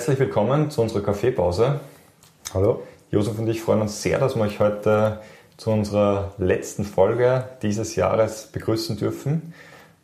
Herzlich 0.00 0.18
willkommen 0.18 0.70
zu 0.70 0.80
unserer 0.80 1.02
Kaffeepause. 1.02 1.78
Hallo. 2.54 2.84
Josef 3.10 3.38
und 3.38 3.46
ich 3.48 3.60
freuen 3.60 3.82
uns 3.82 4.00
sehr, 4.00 4.18
dass 4.18 4.34
wir 4.34 4.40
euch 4.44 4.58
heute 4.58 5.20
zu 5.58 5.68
unserer 5.68 6.32
letzten 6.38 6.84
Folge 6.84 7.44
dieses 7.60 7.96
Jahres 7.96 8.46
begrüßen 8.46 8.96
dürfen. 8.96 9.52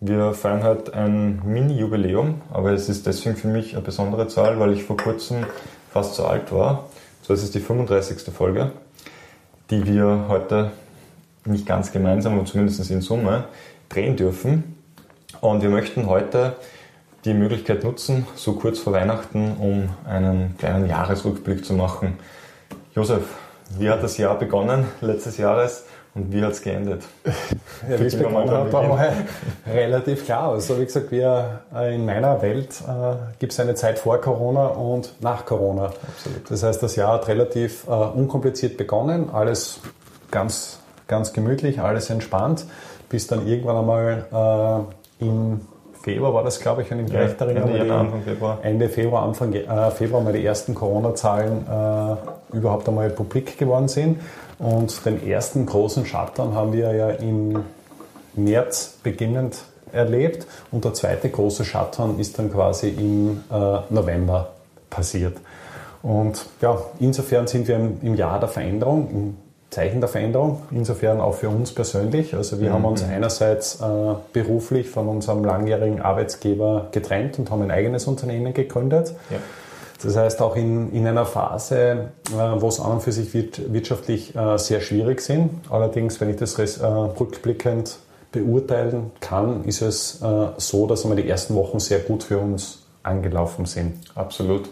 Wir 0.01 0.35
feiern 0.35 0.65
heute 0.65 0.93
ein 0.93 1.41
Mini-Jubiläum, 1.47 2.43
aber 2.53 2.73
es 2.73 2.91
ist 2.91 3.07
deswegen 3.07 3.37
für 3.37 3.49
mich 3.49 3.73
eine 3.73 3.81
besondere 3.81 4.29
Zahl, 4.29 4.61
weil 4.61 4.75
ich 4.75 4.85
vor 4.85 4.99
kurzem 4.99 5.47
fast 5.91 6.15
so 6.17 6.27
alt 6.27 6.53
war. 6.53 6.91
So 7.23 7.33
ist 7.33 7.43
es 7.43 7.53
die 7.53 7.61
35. 7.61 8.35
Folge, 8.35 8.73
die 9.71 9.87
wir 9.87 10.27
heute 10.29 10.73
nicht 11.47 11.65
ganz 11.65 11.91
gemeinsam, 11.91 12.35
aber 12.35 12.45
zumindest 12.45 12.91
in 12.91 13.01
Summe 13.01 13.45
drehen 13.89 14.15
dürfen. 14.15 14.77
Und 15.41 15.63
wir 15.63 15.71
möchten 15.71 16.07
heute 16.07 16.55
die 17.27 17.35
Möglichkeit 17.35 17.83
nutzen, 17.83 18.27
so 18.37 18.53
kurz 18.53 18.79
vor 18.79 18.93
Weihnachten, 18.93 19.57
um 19.59 19.91
einen 20.09 20.57
kleinen 20.59 20.89
Jahresrückblick 20.89 21.65
zu 21.65 21.75
machen. 21.75 22.19
Josef, 22.95 23.23
wie 23.79 23.91
hat 23.91 24.03
das 24.03 24.17
Jahr 24.17 24.39
begonnen 24.39 24.87
letztes 25.01 25.37
Jahres 25.37 25.85
und 26.15 26.33
wie 26.33 26.43
hat 26.43 26.53
es 26.53 26.63
geendet? 26.63 27.03
Ja, 27.91 28.01
wie 28.01 28.05
es 28.05 28.17
begonnen 28.17 28.51
hat, 28.51 28.73
war 28.73 28.85
mal 28.85 29.13
relativ 29.67 30.25
klar. 30.25 30.53
Also 30.53 30.79
wie 30.81 30.85
gesagt, 30.85 31.11
wir 31.11 31.61
äh, 31.75 31.95
in 31.95 32.07
meiner 32.07 32.41
Welt 32.41 32.81
äh, 32.81 33.17
gibt 33.39 33.53
es 33.53 33.61
eine 33.61 33.75
Zeit 33.75 33.99
vor 33.99 34.19
Corona 34.21 34.69
und 34.69 35.13
nach 35.21 35.45
Corona. 35.45 35.87
Absolut. 35.87 36.51
Das 36.51 36.63
heißt, 36.63 36.83
das 36.83 36.97
Jahr 36.97 37.15
hat 37.15 37.29
relativ 37.29 37.87
äh, 37.87 37.91
unkompliziert 37.91 38.77
begonnen, 38.77 39.31
alles 39.31 39.81
ganz, 40.31 40.79
ganz 41.09 41.33
gemütlich, 41.33 41.81
alles 41.81 42.09
entspannt, 42.09 42.65
bis 43.09 43.27
dann 43.27 43.47
irgendwann 43.47 43.77
einmal 43.77 44.87
äh, 45.21 45.25
im 45.25 45.61
Februar 46.07 46.35
war 46.35 46.45
das, 46.45 46.61
glaube 46.61 46.83
ich, 46.83 46.91
wenn 46.93 47.01
ich 47.01 47.13
mich 47.13 47.21
recht 47.21 47.41
erinnere. 47.41 47.81
Ende, 47.81 47.93
Anfang 47.93 48.23
Februar. 48.23 48.59
Ende 48.63 48.89
Februar, 48.89 49.25
Anfang 49.25 49.53
äh, 49.53 49.91
Februar 49.91 50.23
mal 50.23 50.33
die 50.33 50.45
ersten 50.45 50.73
Corona-Zahlen 50.73 51.67
äh, 51.67 52.57
überhaupt 52.57 52.89
einmal 52.89 53.11
publik 53.11 53.59
geworden 53.59 53.89
sind. 53.89 54.21
Und 54.61 55.05
den 55.05 55.27
ersten 55.27 55.67
großen 55.67 56.07
Shutdown 56.07 56.55
haben 56.55 56.73
wir 56.73 56.95
ja 56.95 57.11
im 57.11 57.65
März 58.37 58.99
beginnend 59.03 59.57
erlebt. 59.91 60.47
Und 60.71 60.85
der 60.85 60.95
zweite 60.95 61.29
große 61.29 61.65
Shutdown 61.65 62.21
ist 62.21 62.39
dann 62.39 62.53
quasi 62.53 62.91
im 62.91 63.43
äh, 63.51 63.79
November 63.91 64.51
passiert. 64.89 65.37
Und 66.03 66.47
ja, 66.61 66.79
insofern 67.01 67.49
sind 67.49 67.67
wir 67.67 67.75
im, 67.75 67.99
im 68.03 68.15
Jahr 68.15 68.39
der 68.39 68.49
Veränderung, 68.49 69.11
im 69.11 69.37
Zeichen 69.77 70.01
der 70.01 70.09
Veränderung, 70.09 70.63
insofern 70.71 71.21
auch 71.21 71.35
für 71.35 71.51
uns 71.51 71.71
persönlich. 71.73 72.35
Also 72.35 72.61
wir 72.61 72.71
mhm. 72.71 72.75
haben 72.75 72.85
uns 72.87 73.05
einerseits 73.05 73.79
äh, 73.83 73.85
beruflich 74.33 74.89
von 74.89 75.07
unserem 75.07 75.45
langjährigen 75.45 76.01
Arbeitsgeber 76.01 76.89
getrennt 76.93 77.39
und 77.39 77.51
haben 77.51 77.61
ein 77.61 77.71
eigenes 77.71 78.07
Unternehmen 78.07 78.55
gegründet. 78.55 79.13
Ja. 79.29 79.37
Das 80.03 80.17
heißt, 80.17 80.41
auch 80.41 80.57
in, 80.57 80.93
in 80.93 81.07
einer 81.07 81.27
Phase, 81.27 81.77
äh, 81.77 82.33
wo 82.33 82.69
es 82.69 82.81
an 82.81 82.93
und 82.93 83.03
für 83.03 83.13
sich 83.13 83.35
wirtschaftlich 83.35 84.35
äh, 84.35 84.57
sehr 84.57 84.81
schwierig 84.81 85.21
sind. 85.21 85.51
Allerdings, 85.69 86.23
wenn 86.23 86.31
ich 86.31 86.37
das 86.37 86.57
äh, 86.59 86.87
rückblickend 86.87 87.99
beurteilen 88.33 89.11
kann, 89.21 89.65
ist 89.65 89.83
es 89.83 90.23
äh, 90.23 90.47
so, 90.57 90.87
dass 90.87 91.05
einmal 91.05 91.21
die 91.21 91.29
ersten 91.29 91.55
Wochen 91.55 91.81
sehr 91.81 91.99
gut 91.99 92.23
für 92.23 92.39
uns 92.39 92.87
angelaufen 93.03 93.67
sind. 93.67 93.97
Absolut. 94.15 94.71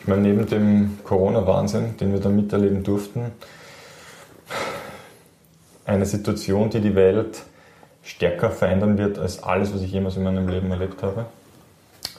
Ich 0.00 0.08
meine, 0.08 0.22
neben 0.22 0.46
dem 0.46 0.98
Corona-Wahnsinn, 1.04 1.96
den 1.98 2.12
wir 2.12 2.20
da 2.20 2.30
miterleben 2.30 2.82
durften, 2.82 3.30
eine 5.84 6.06
Situation, 6.06 6.70
die 6.70 6.80
die 6.80 6.94
Welt 6.94 7.42
stärker 8.02 8.50
verändern 8.50 8.98
wird 8.98 9.18
als 9.18 9.42
alles, 9.42 9.74
was 9.74 9.82
ich 9.82 9.92
jemals 9.92 10.16
in 10.16 10.22
meinem 10.22 10.48
Leben 10.48 10.70
erlebt 10.70 11.02
habe. 11.02 11.26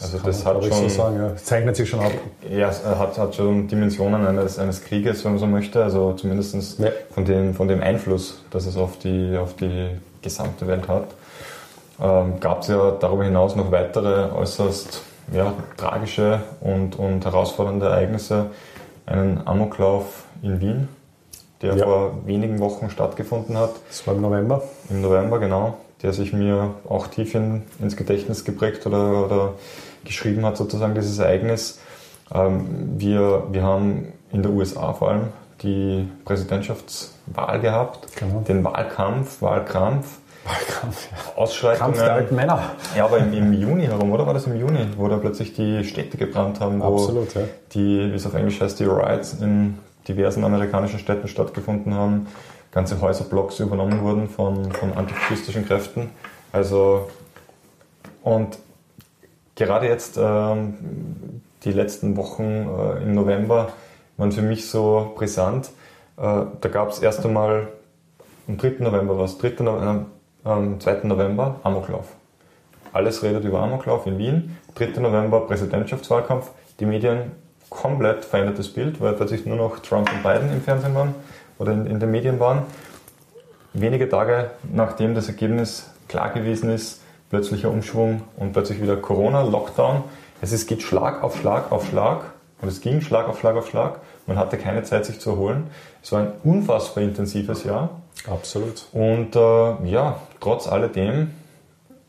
Also 0.01 0.17
das, 0.17 0.44
das 0.44 0.45
hat 0.45 0.63
schon, 0.63 0.72
so 0.73 0.89
sagen, 0.89 1.17
ja. 1.17 1.35
zeichnet 1.35 1.75
sich 1.75 1.88
schon 1.88 2.00
ab. 2.00 2.11
Ja, 2.50 2.69
es 2.69 2.83
hat, 2.83 3.17
hat 3.17 3.35
schon 3.35 3.67
Dimensionen 3.67 4.25
eines, 4.25 4.57
eines 4.57 4.83
Krieges, 4.83 5.23
wenn 5.23 5.33
man 5.33 5.39
so 5.39 5.45
möchte. 5.45 5.83
Also 5.83 6.13
zumindest 6.13 6.79
ja. 6.79 6.89
von, 7.13 7.25
dem, 7.25 7.53
von 7.53 7.67
dem 7.67 7.81
Einfluss, 7.81 8.41
dass 8.50 8.66
es 8.66 8.77
auf 8.77 8.97
die, 8.97 9.38
auf 9.38 9.55
die 9.55 9.89
gesamte 10.21 10.66
Welt 10.66 10.88
hat. 10.88 11.05
Ähm, 12.01 12.39
Gab 12.39 12.61
es 12.61 12.69
ja 12.69 12.91
darüber 13.00 13.23
hinaus 13.23 13.55
noch 13.55 13.71
weitere 13.71 14.31
äußerst 14.31 15.03
ja, 15.33 15.53
tragische 15.77 16.41
und, 16.61 16.97
und 16.97 17.23
herausfordernde 17.23 17.85
Ereignisse. 17.85 18.47
Einen 19.05 19.45
Amoklauf 19.45 20.23
in 20.41 20.61
Wien, 20.61 20.88
der 21.61 21.75
ja. 21.75 21.85
vor 21.85 22.13
wenigen 22.25 22.59
Wochen 22.59 22.89
stattgefunden 22.89 23.57
hat. 23.57 23.72
Das 23.88 24.05
war 24.07 24.16
im 24.16 24.22
November. 24.22 24.63
Im 24.89 25.01
November, 25.01 25.39
genau. 25.39 25.77
Der 26.01 26.13
sich 26.13 26.33
mir 26.33 26.73
auch 26.89 27.07
tief 27.07 27.35
in, 27.35 27.63
ins 27.79 27.95
Gedächtnis 27.95 28.44
geprägt 28.44 28.85
oder, 28.88 29.25
oder 29.25 29.53
geschrieben 30.03 30.45
hat, 30.45 30.57
sozusagen 30.57 30.95
dieses 30.95 31.19
Ereignis. 31.19 31.79
Ähm, 32.33 32.95
wir, 32.97 33.44
wir 33.51 33.63
haben 33.63 34.13
in 34.31 34.41
der 34.41 34.51
USA 34.51 34.94
vor 34.94 35.09
allem 35.09 35.27
die 35.61 36.07
Präsidentschaftswahl 36.25 37.59
gehabt, 37.59 38.16
genau. 38.16 38.41
den 38.47 38.63
Wahlkampf, 38.63 39.41
Wahlkrampf. 39.41 40.17
Wahlkampf, 40.44 41.07
ja. 41.11 41.17
Ausschreitungen. 41.35 41.94
Kampf 41.94 41.97
der 42.00 42.13
alten 42.13 42.35
Männer. 42.35 42.71
Ja, 42.97 43.05
aber 43.05 43.19
im, 43.19 43.31
im, 43.31 43.53
Juni 43.53 43.85
herum, 43.85 44.11
oder 44.11 44.25
war 44.25 44.33
das 44.33 44.47
im 44.47 44.59
Juni, 44.59 44.88
wo 44.97 45.07
da 45.07 45.17
plötzlich 45.17 45.53
die 45.53 45.83
Städte 45.83 46.17
gebrannt 46.17 46.59
haben, 46.59 46.81
wo 46.81 46.95
Absolut, 46.95 47.35
ja. 47.35 47.41
die, 47.73 48.11
wie 48.11 48.16
es 48.16 48.25
auf 48.25 48.33
Englisch 48.33 48.59
heißt, 48.59 48.79
die 48.79 48.85
Riots 48.85 49.33
in 49.39 49.77
diversen 50.07 50.44
amerikanischen 50.44 51.00
Städten 51.00 51.28
stattgefunden 51.28 51.94
haben, 51.94 52.28
ganze 52.72 53.00
Häuserblocks 53.01 53.59
übernommen 53.59 54.01
wurden 54.01 54.29
von, 54.29 54.72
von 54.72 54.94
antifaschistischen 54.94 55.66
Kräften. 55.66 56.09
Also, 56.51 57.09
und 58.23 58.57
gerade 59.56 59.88
jetzt, 59.88 60.17
ähm, 60.17 61.41
die 61.63 61.72
letzten 61.72 62.17
Wochen 62.17 62.44
äh, 62.44 63.03
im 63.03 63.13
November 63.13 63.69
waren 64.17 64.31
für 64.31 64.41
mich 64.41 64.69
so 64.69 65.13
brisant. 65.16 65.67
Äh, 66.18 66.22
da 66.62 66.69
gab 66.72 66.89
es 66.89 67.00
erst 67.00 67.25
einmal, 67.25 67.68
am 68.47 68.57
3. 68.57 68.75
November 68.79 69.18
was, 69.18 69.38
3. 69.38 69.63
November, 69.63 70.06
äh, 70.44 70.50
am 70.50 70.79
2. 70.79 71.01
November 71.03 71.59
Amoklauf. 71.63 72.07
Alles 72.94 73.23
redet 73.23 73.45
über 73.45 73.59
Amoklauf 73.62 74.06
in 74.07 74.18
Wien. 74.18 74.57
3. 74.75 75.00
November 75.00 75.41
Präsidentschaftswahlkampf. 75.41 76.51
Die 76.79 76.85
Medien 76.85 77.31
komplett 77.71 78.25
verändertes 78.25 78.71
Bild, 78.71 78.99
weil 79.01 79.13
plötzlich 79.13 79.45
nur 79.45 79.55
noch 79.55 79.79
Trump 79.79 80.11
und 80.13 80.21
Biden 80.21 80.51
im 80.51 80.61
Fernsehen 80.61 80.93
waren 80.93 81.15
oder 81.57 81.71
in, 81.71 81.87
in 81.87 81.99
den 81.99 82.11
Medien 82.11 82.39
waren. 82.39 82.63
Wenige 83.73 84.09
Tage 84.09 84.51
nachdem 84.71 85.15
das 85.15 85.29
Ergebnis 85.29 85.89
klar 86.09 86.31
gewesen 86.31 86.69
ist, 86.69 87.01
plötzlicher 87.29 87.71
Umschwung 87.71 88.23
und 88.35 88.51
plötzlich 88.51 88.81
wieder 88.81 88.97
Corona, 88.97 89.43
Lockdown. 89.43 90.03
Es 90.41 90.51
ist, 90.51 90.67
geht 90.67 90.81
Schlag 90.83 91.23
auf 91.23 91.39
Schlag 91.39 91.71
auf 91.71 91.87
Schlag 91.87 92.25
und 92.61 92.67
es 92.67 92.81
ging 92.81 92.99
Schlag 92.99 93.29
auf 93.29 93.39
Schlag 93.39 93.55
auf 93.55 93.69
Schlag. 93.69 94.01
Man 94.27 94.38
hatte 94.38 94.57
keine 94.57 94.83
Zeit, 94.83 95.05
sich 95.05 95.21
zu 95.21 95.31
erholen. 95.31 95.67
Es 96.03 96.11
war 96.11 96.19
ein 96.19 96.33
unfassbar 96.43 97.03
intensives 97.05 97.63
Jahr. 97.63 98.01
Absolut. 98.29 98.85
Und 98.91 99.35
äh, 99.38 99.89
ja, 99.89 100.19
trotz 100.41 100.67
alledem, 100.67 101.31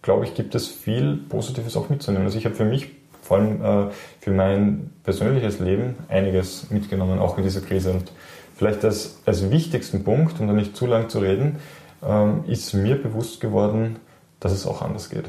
glaube 0.02 0.24
ich, 0.24 0.34
gibt 0.34 0.56
es 0.56 0.66
viel 0.66 1.16
Positives 1.28 1.76
auch 1.76 1.88
mitzunehmen. 1.88 2.26
Also 2.26 2.36
ich 2.36 2.46
habe 2.46 2.56
für 2.56 2.64
mich 2.64 2.90
vor 3.32 3.38
allem 3.38 3.62
äh, 3.62 3.90
für 4.20 4.30
mein 4.30 4.90
persönliches 5.04 5.58
Leben 5.58 5.96
einiges 6.08 6.70
mitgenommen, 6.70 7.18
auch 7.18 7.38
in 7.38 7.44
dieser 7.44 7.62
Krise. 7.62 7.92
Und 7.92 8.12
vielleicht 8.54 8.84
als, 8.84 9.22
als 9.24 9.50
wichtigsten 9.50 10.04
Punkt, 10.04 10.38
um 10.38 10.48
da 10.48 10.52
nicht 10.52 10.76
zu 10.76 10.84
lang 10.84 11.08
zu 11.08 11.20
reden, 11.20 11.56
ähm, 12.06 12.44
ist 12.46 12.74
mir 12.74 13.00
bewusst 13.00 13.40
geworden, 13.40 13.96
dass 14.38 14.52
es 14.52 14.66
auch 14.66 14.82
anders 14.82 15.08
geht. 15.08 15.24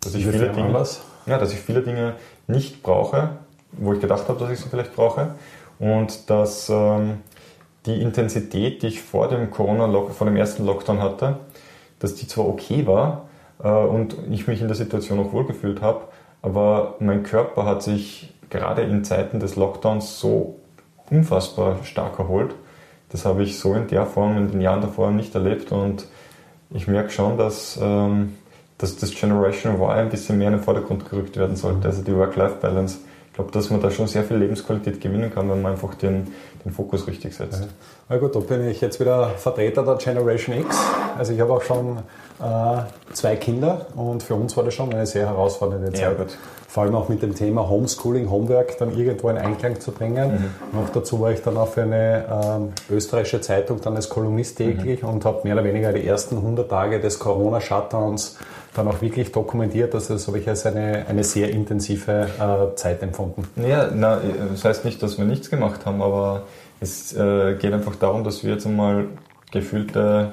Dass 0.00 0.14
ich, 0.14 0.26
viele 0.26 0.50
Dinge, 0.50 0.86
ja, 1.24 1.38
dass 1.38 1.54
ich 1.54 1.58
viele 1.58 1.80
Dinge 1.80 2.16
nicht 2.48 2.82
brauche, 2.82 3.30
wo 3.72 3.94
ich 3.94 4.00
gedacht 4.00 4.28
habe, 4.28 4.38
dass 4.38 4.50
ich 4.50 4.60
sie 4.60 4.68
vielleicht 4.68 4.94
brauche. 4.94 5.36
Und 5.78 6.28
dass 6.28 6.68
ähm, 6.68 7.20
die 7.86 8.02
Intensität, 8.02 8.82
die 8.82 8.88
ich 8.88 9.00
vor 9.00 9.28
dem 9.28 9.50
Corona 9.50 9.90
vor 10.10 10.26
dem 10.26 10.36
ersten 10.36 10.66
Lockdown 10.66 11.00
hatte, 11.00 11.38
dass 11.98 12.14
die 12.14 12.26
zwar 12.26 12.46
okay 12.46 12.86
war 12.86 13.26
äh, 13.62 13.68
und 13.68 14.16
ich 14.30 14.46
mich 14.46 14.60
in 14.60 14.68
der 14.68 14.76
Situation 14.76 15.18
auch 15.18 15.32
wohlgefühlt 15.32 15.80
habe, 15.80 16.02
aber 16.42 16.96
mein 17.00 17.22
Körper 17.22 17.64
hat 17.64 17.82
sich 17.82 18.32
gerade 18.50 18.82
in 18.82 19.04
Zeiten 19.04 19.40
des 19.40 19.56
Lockdowns 19.56 20.20
so 20.20 20.56
unfassbar 21.10 21.78
stark 21.84 22.18
erholt. 22.18 22.54
Das 23.10 23.24
habe 23.24 23.42
ich 23.42 23.58
so 23.58 23.74
in 23.74 23.86
der 23.88 24.06
Form 24.06 24.36
in 24.36 24.50
den 24.50 24.60
Jahren 24.60 24.80
davor 24.80 25.10
nicht 25.10 25.34
erlebt 25.34 25.72
und 25.72 26.06
ich 26.70 26.88
merke 26.88 27.10
schon, 27.10 27.38
dass, 27.38 27.78
ähm, 27.80 28.36
dass 28.78 28.96
das 28.96 29.12
Generation 29.12 29.74
Y 29.74 29.90
ein 29.90 30.08
bisschen 30.08 30.38
mehr 30.38 30.48
in 30.48 30.54
den 30.54 30.62
Vordergrund 30.62 31.08
gerückt 31.08 31.36
werden 31.36 31.56
sollte, 31.56 31.86
also 31.86 32.02
die 32.02 32.14
Work-Life-Balance. 32.14 32.98
Ich 33.28 33.32
glaube, 33.34 33.52
dass 33.52 33.70
man 33.70 33.80
da 33.82 33.90
schon 33.90 34.06
sehr 34.06 34.24
viel 34.24 34.38
Lebensqualität 34.38 35.00
gewinnen 35.00 35.32
kann, 35.32 35.50
wenn 35.50 35.60
man 35.60 35.72
einfach 35.72 35.94
den, 35.94 36.28
den 36.64 36.72
Fokus 36.72 37.06
richtig 37.06 37.36
setzt. 37.36 37.68
Na 38.08 38.16
gut, 38.16 38.34
da 38.34 38.40
bin 38.40 38.66
ich 38.66 38.80
jetzt 38.80 38.98
wieder 38.98 39.28
Vertreter 39.36 39.82
der 39.82 39.96
Generation 39.96 40.56
X. 40.56 40.76
Also 41.18 41.34
ich 41.34 41.40
habe 41.40 41.52
auch 41.52 41.62
schon 41.62 41.98
zwei 43.12 43.36
Kinder 43.36 43.86
und 43.96 44.22
für 44.22 44.34
uns 44.34 44.56
war 44.56 44.64
das 44.64 44.74
schon 44.74 44.92
eine 44.92 45.06
sehr 45.06 45.26
herausfordernde 45.26 45.92
Zeit. 45.92 46.18
Ja. 46.18 46.26
Vor 46.68 46.82
allem 46.82 46.94
auch 46.94 47.08
mit 47.08 47.22
dem 47.22 47.34
Thema 47.34 47.70
Homeschooling, 47.70 48.30
Homework 48.30 48.76
dann 48.76 48.94
irgendwo 48.96 49.30
in 49.30 49.38
Einklang 49.38 49.80
zu 49.80 49.92
bringen. 49.92 50.52
Mhm. 50.72 50.78
Noch 50.78 50.90
dazu 50.90 51.18
war 51.20 51.30
ich 51.30 51.40
dann 51.40 51.56
auch 51.56 51.68
für 51.68 51.82
eine 51.82 52.26
ähm, 52.30 52.72
österreichische 52.90 53.40
Zeitung 53.40 53.80
dann 53.80 53.96
als 53.96 54.10
Kolumnist 54.10 54.58
täglich 54.58 55.02
mhm. 55.02 55.08
und 55.08 55.24
habe 55.24 55.40
mehr 55.44 55.54
oder 55.54 55.64
weniger 55.64 55.92
die 55.94 56.06
ersten 56.06 56.36
100 56.36 56.68
Tage 56.68 57.00
des 57.00 57.18
Corona-Shutdowns 57.18 58.36
dann 58.74 58.88
auch 58.88 59.00
wirklich 59.00 59.32
dokumentiert. 59.32 59.94
Also 59.94 60.14
das 60.14 60.26
habe 60.26 60.38
ich 60.38 60.48
als 60.48 60.66
eine, 60.66 61.06
eine 61.08 61.24
sehr 61.24 61.50
intensive 61.50 62.28
äh, 62.38 62.76
Zeit 62.76 63.02
empfunden. 63.02 63.48
Ja, 63.66 63.88
na, 63.94 64.20
das 64.50 64.64
heißt 64.64 64.84
nicht, 64.84 65.02
dass 65.02 65.16
wir 65.16 65.24
nichts 65.24 65.48
gemacht 65.48 65.86
haben, 65.86 66.02
aber 66.02 66.42
es 66.80 67.16
äh, 67.16 67.54
geht 67.54 67.72
einfach 67.72 67.96
darum, 67.96 68.22
dass 68.22 68.44
wir 68.44 68.52
jetzt 68.52 68.66
einmal 68.66 69.06
gefühlte 69.50 70.32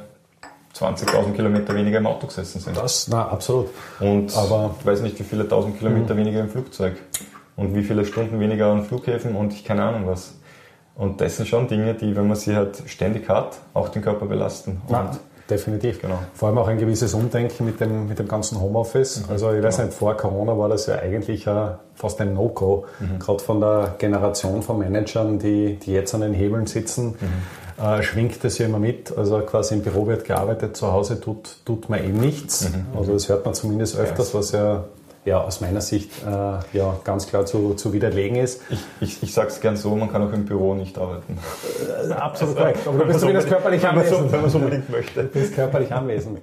20.000 0.75 1.33
Kilometer 1.33 1.75
weniger 1.75 1.99
im 1.99 2.07
Auto 2.07 2.27
gesessen 2.27 2.59
sind. 2.59 2.75
Das, 2.75 3.07
na, 3.07 3.27
absolut. 3.27 3.69
Und 3.99 4.35
aber, 4.35 4.75
ich 4.79 4.85
weiß 4.85 5.01
nicht, 5.01 5.19
wie 5.19 5.23
viele 5.23 5.47
tausend 5.47 5.77
Kilometer 5.77 6.15
mhm. 6.15 6.19
weniger 6.19 6.39
im 6.39 6.49
Flugzeug 6.49 6.95
und 7.55 7.75
wie 7.75 7.83
viele 7.83 8.05
Stunden 8.05 8.39
weniger 8.39 8.71
an 8.71 8.83
Flughäfen 8.83 9.35
und 9.35 9.53
ich 9.53 9.63
keine 9.63 9.83
Ahnung 9.83 10.07
was. 10.07 10.33
Und 10.95 11.21
das 11.21 11.37
sind 11.37 11.47
schon 11.47 11.67
Dinge, 11.67 11.93
die, 11.95 12.15
wenn 12.15 12.27
man 12.27 12.37
sie 12.37 12.55
halt 12.55 12.83
ständig 12.85 13.27
hat, 13.27 13.57
auch 13.73 13.89
den 13.89 14.01
Körper 14.01 14.27
belasten. 14.27 14.81
Ja, 14.89 15.11
definitiv. 15.49 16.01
Genau. 16.01 16.19
Vor 16.33 16.49
allem 16.49 16.57
auch 16.59 16.67
ein 16.67 16.77
gewisses 16.77 17.13
Umdenken 17.15 17.65
mit 17.65 17.79
dem, 17.79 18.07
mit 18.07 18.19
dem 18.19 18.27
ganzen 18.27 18.59
Homeoffice. 18.61 19.21
Mhm, 19.21 19.31
also 19.31 19.51
ich 19.51 19.63
weiß 19.63 19.77
genau. 19.77 19.87
nicht, 19.87 19.97
vor 19.97 20.15
Corona 20.15 20.57
war 20.57 20.69
das 20.69 20.85
ja 20.85 20.99
eigentlich 20.99 21.47
uh, 21.47 21.71
fast 21.95 22.21
ein 22.21 22.33
No-Go. 22.33 22.85
Mhm. 22.99 23.19
Gerade 23.19 23.39
von 23.39 23.59
der 23.59 23.95
Generation 23.97 24.61
von 24.61 24.77
Managern, 24.79 25.39
die, 25.39 25.77
die 25.77 25.93
jetzt 25.93 26.13
an 26.13 26.21
den 26.21 26.33
Hebeln 26.33 26.67
sitzen, 26.67 27.15
mhm. 27.19 27.62
Uh, 27.81 28.01
schwingt 28.01 28.43
das 28.43 28.57
ja 28.57 28.65
immer 28.65 28.79
mit. 28.79 29.15
Also 29.17 29.39
quasi 29.39 29.75
im 29.75 29.81
Büro 29.81 30.07
wird 30.07 30.25
gearbeitet, 30.25 30.75
zu 30.77 30.91
Hause 30.91 31.19
tut, 31.19 31.57
tut 31.65 31.89
man 31.89 32.03
eben 32.03 32.19
nichts. 32.19 32.69
Mhm. 32.69 32.97
Also 32.97 33.13
das 33.13 33.29
hört 33.29 33.45
man 33.45 33.53
zumindest 33.53 33.97
öfters, 33.97 34.33
was 34.33 34.51
ja 34.51 34.85
ja, 35.25 35.41
aus 35.41 35.61
meiner 35.61 35.81
Sicht 35.81 36.11
äh, 36.25 36.77
ja, 36.77 36.99
ganz 37.03 37.27
klar 37.27 37.45
zu, 37.45 37.75
zu 37.75 37.93
widerlegen 37.93 38.35
ist. 38.37 38.61
Ich, 38.69 38.79
ich, 38.99 39.23
ich 39.23 39.33
sage 39.33 39.47
es 39.47 39.61
gern 39.61 39.77
so, 39.77 39.95
man 39.95 40.11
kann 40.11 40.27
auch 40.27 40.33
im 40.33 40.45
Büro 40.45 40.73
nicht 40.73 40.97
arbeiten. 40.97 41.39
Äh, 42.09 42.11
absolut 42.11 42.55
korrekt. 42.57 42.79
Aber 42.85 42.97
du 42.97 43.05
bist 43.05 43.19
zumindest 43.21 43.47
körperlich 43.47 43.87
anwesend. 43.87 44.31
Wenn 44.31 44.41
man 44.41 44.49
es 44.49 44.55
unbedingt 44.55 44.89
möchte. 44.89 45.23
Du 45.23 45.29
bist 45.29 45.55
körperlich 45.55 45.93
anwesend. 45.93 46.39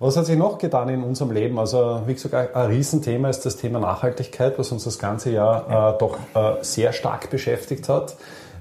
Was 0.00 0.16
hat 0.16 0.26
sich 0.26 0.36
noch 0.36 0.58
getan 0.58 0.88
in 0.88 1.04
unserem 1.04 1.30
Leben? 1.30 1.58
Also, 1.58 2.02
wie 2.06 2.14
gesagt, 2.14 2.56
ein 2.56 2.66
Riesenthema 2.66 3.28
ist 3.28 3.44
das 3.46 3.56
Thema 3.56 3.78
Nachhaltigkeit, 3.78 4.58
was 4.58 4.72
uns 4.72 4.84
das 4.84 4.98
ganze 4.98 5.30
Jahr 5.30 5.94
äh, 5.94 5.98
doch 5.98 6.16
äh, 6.34 6.62
sehr 6.62 6.92
stark 6.92 7.30
beschäftigt 7.30 7.88
hat. 7.88 8.16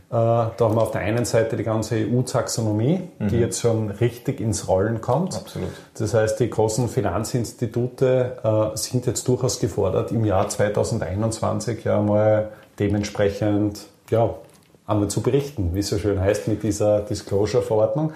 Äh, 0.10 0.14
da 0.14 0.56
haben 0.60 0.76
wir 0.76 0.82
auf 0.82 0.92
der 0.92 1.02
einen 1.02 1.24
Seite 1.24 1.56
die 1.56 1.64
ganze 1.64 1.96
EU-Taxonomie, 1.96 3.02
mhm. 3.20 3.28
die 3.28 3.38
jetzt 3.38 3.62
schon 3.62 3.92
richtig 3.92 4.42
ins 4.42 4.68
Rollen 4.68 5.02
kommt. 5.02 5.36
Absolut. 5.36 5.70
Das 5.94 6.16
heißt, 6.16 6.40
die 6.40 6.50
großen 6.50 6.90
Finanzinstitute 6.90 8.38
äh, 8.44 8.78
sind 8.78 9.06
jetzt 9.06 9.28
durchaus 9.28 9.60
gefordert, 9.60 10.12
im 10.12 10.26
Jahr 10.26 10.50
2021 10.50 11.84
ja 11.84 12.02
mal 12.02 12.50
dementsprechend 12.80 13.86
ja, 14.10 14.34
einmal 14.88 15.10
zu 15.10 15.22
berichten, 15.22 15.76
wie 15.76 15.80
es 15.80 15.90
so 15.90 16.00
schön 16.00 16.20
heißt 16.20 16.48
mit 16.48 16.64
dieser 16.64 17.02
Disclosure-Verordnung. 17.02 18.14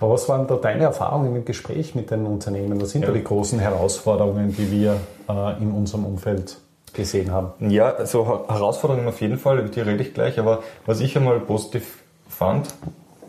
Aber 0.00 0.14
was 0.14 0.28
waren 0.28 0.48
da 0.48 0.56
deine 0.56 0.82
Erfahrungen 0.82 1.36
im 1.36 1.44
Gespräch 1.44 1.94
mit 1.94 2.10
den 2.10 2.26
Unternehmen? 2.26 2.80
Was 2.80 2.90
sind 2.90 3.02
ja. 3.02 3.08
da 3.08 3.14
die 3.14 3.22
großen 3.22 3.60
Herausforderungen, 3.60 4.54
die 4.56 4.70
wir 4.72 5.00
äh, 5.28 5.62
in 5.62 5.70
unserem 5.70 6.04
Umfeld 6.06 6.58
gesehen 6.96 7.30
haben? 7.30 7.70
Ja, 7.70 7.94
also 7.94 8.44
Herausforderungen 8.48 9.06
auf 9.06 9.20
jeden 9.20 9.38
Fall, 9.38 9.58
über 9.58 9.68
die 9.68 9.80
rede 9.80 10.02
ich 10.02 10.14
gleich, 10.14 10.38
aber 10.38 10.62
was 10.84 11.00
ich 11.00 11.16
einmal 11.16 11.38
positiv 11.40 12.02
fand, 12.28 12.74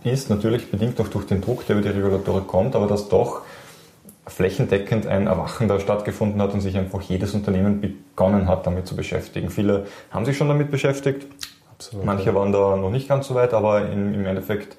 ist 0.03 0.29
natürlich 0.29 0.71
bedingt 0.71 0.99
auch 1.01 1.07
durch 1.07 1.25
den 1.25 1.41
Druck, 1.41 1.65
der 1.67 1.77
über 1.77 1.87
die 1.87 1.95
Regulatorik 1.95 2.47
kommt, 2.47 2.75
aber 2.75 2.87
dass 2.87 3.09
doch 3.09 3.41
flächendeckend 4.25 5.07
ein 5.07 5.27
Erwachen 5.27 5.67
da 5.67 5.79
stattgefunden 5.79 6.41
hat 6.41 6.53
und 6.53 6.61
sich 6.61 6.77
einfach 6.77 7.01
jedes 7.01 7.33
Unternehmen 7.33 7.79
begonnen 7.81 8.47
hat, 8.47 8.67
damit 8.67 8.87
zu 8.87 8.95
beschäftigen. 8.95 9.49
Viele 9.49 9.85
haben 10.11 10.25
sich 10.25 10.37
schon 10.37 10.49
damit 10.49 10.69
beschäftigt, 10.69 11.27
Absolut, 11.71 12.05
manche 12.05 12.25
ja. 12.25 12.35
waren 12.35 12.51
da 12.51 12.75
noch 12.75 12.89
nicht 12.89 13.07
ganz 13.07 13.27
so 13.27 13.35
weit, 13.35 13.53
aber 13.53 13.89
im, 13.89 14.13
im 14.13 14.25
Endeffekt 14.25 14.77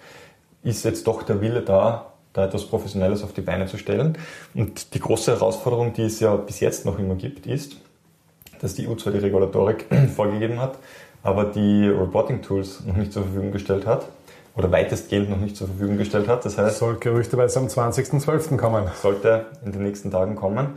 ist 0.62 0.85
jetzt 0.85 1.06
doch 1.06 1.23
der 1.23 1.40
Wille 1.40 1.62
da, 1.62 2.12
da 2.32 2.46
etwas 2.46 2.67
Professionelles 2.67 3.23
auf 3.23 3.32
die 3.32 3.40
Beine 3.40 3.67
zu 3.67 3.79
stellen. 3.79 4.19
Und 4.55 4.94
die 4.94 5.00
große 5.00 5.32
Herausforderung, 5.32 5.93
die 5.93 6.02
es 6.02 6.20
ja 6.20 6.35
bis 6.37 6.61
jetzt 6.61 6.85
noch 6.85 6.99
immer 6.99 7.14
gibt, 7.14 7.46
ist, 7.46 7.76
dass 8.61 8.75
die 8.75 8.89
EU 8.89 8.95
zwar 8.95 9.13
die 9.13 9.19
Regulatorik 9.19 9.87
vorgegeben 10.17 10.61
hat, 10.61 10.79
aber 11.23 11.45
die 11.45 11.89
Reporting-Tools 11.89 12.85
noch 12.87 12.97
nicht 12.97 13.13
zur 13.13 13.23
Verfügung 13.25 13.53
gestellt 13.53 13.87
hat 13.87 14.07
oder 14.57 14.73
weitestgehend 14.73 15.31
noch 15.31 15.39
nicht 15.39 15.57
zur 15.57 15.69
Verfügung 15.69 15.99
gestellt 15.99 16.29
hat. 16.29 16.45
Das 16.45 16.59
heißt, 16.59 16.79
soll 16.79 16.97
gerüchteweise 16.97 17.61
am 17.61 17.67
20.12. 17.67 18.57
kommen. 18.57 18.89
Sollte 19.01 19.47
in 19.65 19.73
den 19.73 19.83
nächsten 19.85 20.11
Tagen 20.11 20.35
kommen. 20.35 20.71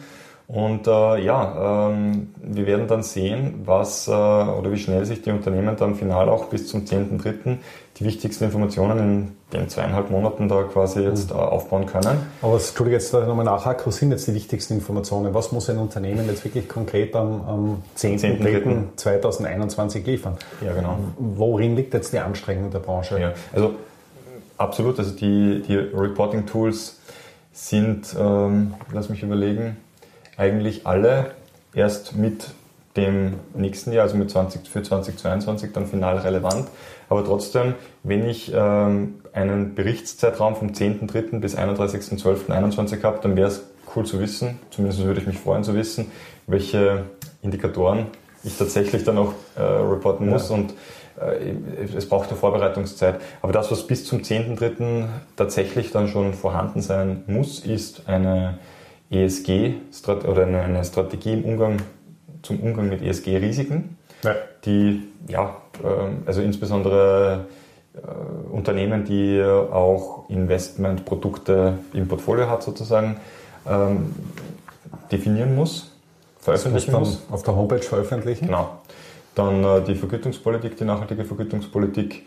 Und 0.52 0.86
äh, 0.86 1.24
ja, 1.24 1.90
ähm, 1.90 2.34
wir 2.44 2.66
werden 2.66 2.86
dann 2.88 3.04
sehen, 3.04 3.62
was 3.64 4.10
äh, 4.10 4.12
oder 4.12 4.70
wie 4.70 4.78
schnell 4.78 5.06
sich 5.06 5.22
die 5.22 5.32
Unternehmen 5.32 5.78
dann 5.78 5.96
final 5.96 6.28
auch 6.28 6.48
bis 6.48 6.68
zum 6.68 6.82
10.3. 6.84 7.58
die 7.98 8.04
wichtigsten 8.04 8.44
Informationen 8.44 9.00
in 9.00 9.32
den 9.54 9.70
zweieinhalb 9.70 10.12
Monaten 10.12 10.50
da 10.50 10.64
quasi 10.64 11.04
jetzt 11.04 11.32
mhm. 11.32 11.38
äh, 11.38 11.42
aufbauen 11.42 11.86
können. 11.86 12.18
Aber 12.42 12.56
Entschuldige, 12.56 12.98
jetzt 12.98 13.14
nochmal 13.14 13.46
nachhaken, 13.46 13.84
was 13.86 13.96
sind 13.96 14.12
jetzt 14.12 14.28
die 14.28 14.34
wichtigsten 14.34 14.74
Informationen? 14.74 15.34
Was 15.34 15.54
muss 15.54 15.70
ein 15.70 15.78
Unternehmen 15.78 16.28
jetzt 16.28 16.44
wirklich 16.44 16.68
konkret 16.68 17.16
am, 17.16 17.48
am 17.48 17.84
10.3.2021 17.98 19.90
10. 19.90 20.06
liefern? 20.06 20.36
Ja, 20.66 20.74
genau. 20.74 20.98
Worin 21.18 21.78
liegt 21.78 21.94
jetzt 21.94 22.12
die 22.12 22.20
Anstrengung 22.20 22.72
der 22.72 22.80
Branche? 22.80 23.22
Ja, 23.22 23.32
also 23.54 23.76
absolut, 24.58 25.00
also 25.00 25.16
die, 25.16 25.64
die 25.66 25.78
Reporting-Tools 25.78 27.00
sind, 27.54 28.14
ähm, 28.20 28.74
lass 28.92 29.08
mich 29.08 29.24
überlegen, 29.24 29.78
eigentlich 30.42 30.88
alle 30.88 31.32
erst 31.76 32.16
mit 32.16 32.48
dem 32.98 33.36
nächsten 33.54 33.94
Jahr, 33.94 34.04
also 34.04 34.18
mit 34.18 34.32
20, 34.32 34.68
für 34.68 34.82
2022 34.82 35.72
dann 35.72 35.86
final 35.86 36.18
relevant. 36.18 36.68
Aber 37.10 37.24
trotzdem, 37.24 37.76
wenn 38.04 38.28
ich 38.28 38.52
ähm, 38.54 39.22
einen 39.34 39.76
Berichtszeitraum 39.76 40.56
vom 40.56 40.70
10.3. 40.70 41.40
bis 41.40 41.56
31.12.21 41.56 43.04
habe, 43.04 43.20
dann 43.22 43.36
wäre 43.36 43.50
es 43.50 43.62
cool 43.96 44.06
zu 44.06 44.20
wissen, 44.20 44.60
zumindest 44.72 45.04
würde 45.04 45.22
ich 45.22 45.28
mich 45.28 45.38
freuen 45.38 45.64
zu 45.64 45.76
wissen, 45.76 46.12
welche 46.48 47.04
Indikatoren 47.44 48.08
ich 48.44 48.58
tatsächlich 48.58 49.04
dann 49.04 49.20
auch 49.20 49.34
äh, 49.56 49.62
reporten 49.62 50.28
muss 50.28 50.50
ja. 50.50 50.56
und 50.56 50.74
äh, 51.22 51.96
es 51.96 52.10
braucht 52.10 52.30
eine 52.30 52.38
Vorbereitungszeit. 52.38 53.22
Aber 53.44 53.54
das, 53.54 53.70
was 53.72 53.86
bis 53.86 54.06
zum 54.06 54.22
10.3. 54.22 55.06
tatsächlich 55.36 55.92
dann 55.92 56.08
schon 56.08 56.34
vorhanden 56.34 56.82
sein 56.82 57.24
muss, 57.28 57.60
ist 57.60 58.08
eine 58.08 58.58
ESG 59.12 59.74
oder 60.28 60.46
eine 60.46 60.84
Strategie 60.84 61.34
im 61.34 61.46
Umgang 61.46 61.78
zum 62.42 62.60
Umgang 62.60 62.90
mit 62.90 63.02
ESG-Risiken, 63.02 63.98
ja. 64.24 64.36
die 64.66 65.04
ja, 65.28 65.58
ähm, 65.84 66.24
also 66.26 66.42
insbesondere 66.42 67.46
äh, 67.94 68.52
Unternehmen, 68.52 69.04
die 69.06 69.42
auch 69.44 70.30
Investmentprodukte 70.30 71.78
im 71.94 72.08
Portfolio 72.08 72.50
hat 72.50 72.64
sozusagen, 72.64 73.18
ähm, 73.70 74.16
definieren 75.12 75.56
muss, 75.56 75.92
veröffentlichen 76.40 76.94
muss. 76.94 77.22
Auf 77.30 77.44
der 77.44 77.56
Homepage 77.56 77.82
veröffentlichen. 77.82 78.48
Genau. 78.48 78.80
Dann 79.36 79.64
äh, 79.64 79.82
die 79.82 79.96
Vergütungspolitik, 79.96 80.78
die 80.78 80.86
nachhaltige 80.86 81.26
Vergütungspolitik. 81.26 82.26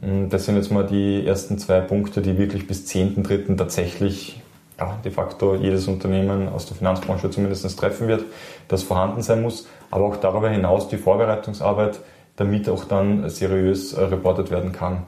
Hm, 0.00 0.28
das 0.28 0.44
sind 0.44 0.56
jetzt 0.56 0.70
mal 0.70 0.86
die 0.86 1.26
ersten 1.26 1.58
zwei 1.58 1.80
Punkte, 1.80 2.22
die 2.22 2.38
wirklich 2.38 2.66
bis 2.66 2.86
10.3. 2.86 3.56
tatsächlich 3.56 4.40
ja, 4.78 4.98
de 5.04 5.10
facto 5.10 5.54
jedes 5.56 5.88
Unternehmen 5.88 6.48
aus 6.48 6.66
der 6.66 6.76
Finanzbranche 6.76 7.30
zumindest 7.30 7.78
treffen 7.78 8.08
wird, 8.08 8.24
das 8.68 8.82
vorhanden 8.82 9.22
sein 9.22 9.42
muss, 9.42 9.66
aber 9.90 10.04
auch 10.04 10.16
darüber 10.16 10.48
hinaus 10.50 10.88
die 10.88 10.98
Vorbereitungsarbeit, 10.98 12.00
damit 12.36 12.68
auch 12.68 12.84
dann 12.84 13.28
seriös 13.28 13.92
äh, 13.92 14.02
reportet 14.02 14.50
werden 14.50 14.72
kann. 14.72 15.02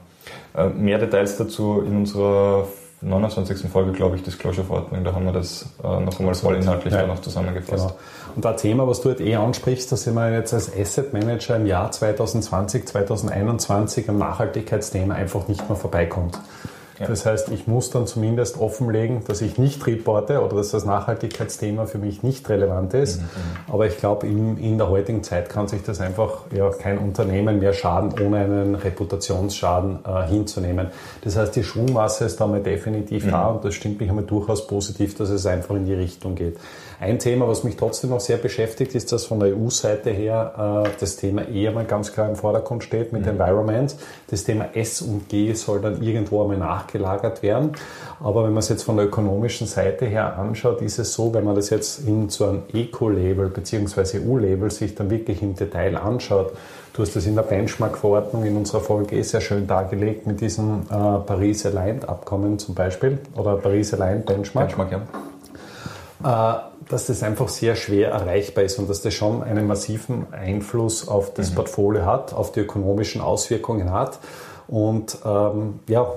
Äh, 0.55 0.67
mehr 0.69 0.97
Details 0.97 1.37
dazu 1.37 1.81
in 1.81 1.97
unserer 1.97 2.67
29. 3.01 3.69
Folge, 3.69 3.93
glaube 3.93 4.17
ich, 4.17 4.23
Disclosure-Verordnung. 4.23 5.03
Da 5.03 5.13
haben 5.13 5.25
wir 5.25 5.31
das 5.31 5.65
äh, 5.83 5.99
noch 5.99 6.19
einmal 6.19 6.35
voll 6.35 6.55
inhaltlich 6.57 6.93
ja. 6.93 7.07
noch 7.07 7.21
zusammengefasst. 7.21 7.87
Genau. 7.87 7.99
Und 8.35 8.45
ein 8.45 8.57
Thema, 8.57 8.87
was 8.87 9.01
du 9.01 9.09
jetzt 9.09 9.21
eh 9.21 9.35
ansprichst, 9.35 9.91
dass 9.91 10.05
man 10.07 10.33
jetzt 10.33 10.53
als 10.53 10.71
Asset 10.77 11.11
Manager 11.11 11.55
im 11.55 11.65
Jahr 11.65 11.91
2020, 11.91 12.85
2021 12.85 14.09
am 14.09 14.19
Nachhaltigkeitsthema 14.19 15.15
einfach 15.15 15.47
nicht 15.47 15.67
mehr 15.67 15.77
vorbeikommt. 15.77 16.37
Ja. 17.01 17.07
Das 17.07 17.25
heißt, 17.25 17.49
ich 17.49 17.67
muss 17.67 17.89
dann 17.89 18.07
zumindest 18.07 18.59
offenlegen, 18.59 19.23
dass 19.25 19.41
ich 19.41 19.57
nicht 19.57 19.85
reporte 19.87 20.41
oder 20.41 20.57
dass 20.57 20.71
das 20.71 20.85
Nachhaltigkeitsthema 20.85 21.85
für 21.85 21.97
mich 21.97 22.23
nicht 22.23 22.47
relevant 22.49 22.93
ist. 22.93 23.17
Mhm. 23.17 23.23
mhm. 23.23 23.73
Aber 23.73 23.87
ich 23.87 23.97
glaube, 23.97 24.27
in, 24.27 24.57
in, 24.57 24.77
der 24.77 24.89
heutigen 24.89 25.23
Zeit 25.23 25.49
kann 25.49 25.67
sich 25.67 25.83
das 25.83 25.99
einfach 25.99 26.45
ja, 26.55 26.69
kein 26.69 26.97
Unternehmen 26.97 27.59
mehr 27.59 27.73
schaden, 27.73 28.13
ohne 28.23 28.37
einen 28.37 28.75
Reputationsschaden 28.75 29.99
äh, 30.05 30.27
hinzunehmen. 30.27 30.87
Das 31.23 31.37
heißt, 31.37 31.55
die 31.55 31.63
Schwungmasse 31.63 32.25
ist 32.25 32.39
da 32.39 32.47
mal 32.47 32.61
definitiv 32.61 33.25
mhm. 33.25 33.31
da 33.31 33.47
und 33.47 33.65
das 33.65 33.73
stimmt 33.73 33.99
mich 33.99 34.09
einmal 34.09 34.25
durchaus 34.25 34.67
positiv, 34.67 35.15
dass 35.15 35.29
es 35.29 35.45
einfach 35.45 35.75
in 35.75 35.85
die 35.85 35.93
Richtung 35.93 36.35
geht. 36.35 36.57
Ein 37.01 37.17
Thema, 37.17 37.47
was 37.47 37.63
mich 37.63 37.77
trotzdem 37.77 38.11
noch 38.11 38.19
sehr 38.19 38.37
beschäftigt, 38.37 38.93
ist, 38.93 39.11
dass 39.11 39.25
von 39.25 39.39
der 39.39 39.57
EU-Seite 39.57 40.11
her 40.11 40.85
äh, 40.85 40.89
das 40.99 41.15
Thema 41.15 41.47
eher 41.47 41.71
mal 41.71 41.83
ganz 41.83 42.13
klar 42.13 42.29
im 42.29 42.35
Vordergrund 42.35 42.83
steht 42.83 43.11
mit 43.11 43.23
mhm. 43.23 43.29
Environment. 43.29 43.95
Das 44.29 44.43
Thema 44.43 44.69
S 44.75 45.01
und 45.01 45.27
G 45.27 45.51
soll 45.53 45.81
dann 45.81 46.03
irgendwo 46.03 46.43
einmal 46.43 46.59
nachgelagert 46.99 47.41
werden. 47.41 47.71
Aber 48.19 48.43
wenn 48.43 48.51
man 48.51 48.59
es 48.59 48.69
jetzt 48.69 48.83
von 48.83 48.97
der 48.97 49.05
ökonomischen 49.05 49.67
Seite 49.67 50.05
her 50.05 50.37
anschaut, 50.37 50.81
ist 50.81 50.99
es 50.99 51.13
so, 51.13 51.33
wenn 51.33 51.43
man 51.43 51.55
das 51.55 51.69
jetzt 51.69 52.07
in 52.07 52.29
so 52.29 52.45
einem 52.45 52.63
Eco-Label 52.73 53.49
bzw. 53.49 54.19
EU-Label 54.19 54.69
sich 54.71 54.95
dann 54.95 55.09
wirklich 55.09 55.41
im 55.41 55.55
Detail 55.55 55.97
anschaut, 55.97 56.53
Du 56.93 57.03
hast 57.03 57.15
das 57.15 57.25
in 57.25 57.35
der 57.35 57.43
Benchmark-Verordnung 57.43 58.43
in 58.43 58.57
unserer 58.57 58.81
Folge 58.81 59.15
eh 59.15 59.21
sehr 59.21 59.39
schön 59.39 59.65
dargelegt 59.65 60.27
mit 60.27 60.41
diesem 60.41 60.81
äh, 60.89 61.19
Paris 61.25 61.65
Aligned 61.65 62.09
Abkommen 62.09 62.59
zum 62.59 62.75
Beispiel 62.75 63.17
oder 63.37 63.55
Paris 63.55 63.93
Aligned 63.93 64.25
Benchmark. 64.25 64.75
Benchmark 64.75 65.07
ja. 66.21 66.57
äh, 66.57 66.71
dass 66.89 67.05
das 67.05 67.23
einfach 67.23 67.47
sehr 67.47 67.77
schwer 67.77 68.11
erreichbar 68.11 68.65
ist 68.65 68.77
und 68.77 68.89
dass 68.89 69.01
das 69.01 69.13
schon 69.13 69.41
einen 69.41 69.67
massiven 69.67 70.33
Einfluss 70.33 71.07
auf 71.07 71.33
das 71.33 71.51
mhm. 71.51 71.55
Portfolio 71.55 72.05
hat, 72.05 72.33
auf 72.33 72.51
die 72.51 72.59
ökonomischen 72.59 73.21
Auswirkungen 73.21 73.93
hat. 73.93 74.19
Und 74.67 75.17
ähm, 75.25 75.79
ja, 75.87 76.07